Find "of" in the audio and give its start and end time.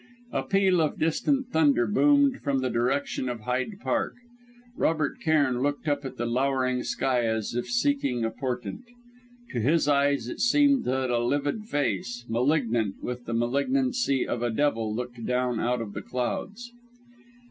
0.81-0.97, 3.29-3.41, 14.27-14.41, 15.81-15.93